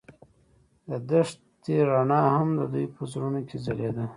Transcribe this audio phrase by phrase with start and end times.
[0.89, 4.05] د دښته رڼا هم د دوی په زړونو کې ځلېده.